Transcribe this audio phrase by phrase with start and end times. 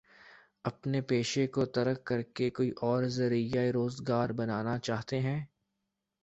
[0.65, 5.39] اپنے پیشے کو ترک کر کے کوئی اور ذریعہ روزگار بنانا چاہتے ہیں؟